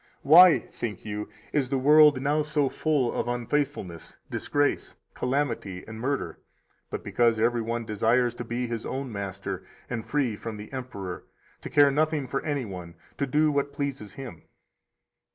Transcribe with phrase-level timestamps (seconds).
[0.23, 0.29] 154
[0.67, 6.39] Why, think you, is the world now so full of unfaithfulness, disgrace, calamity, and murder,
[6.89, 11.25] but because every one desires to be his own master and free from the emperor,
[11.61, 14.41] to care nothing for any one, and do what pleases him?